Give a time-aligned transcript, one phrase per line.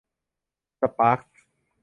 [0.79, 1.35] สปาร์คส์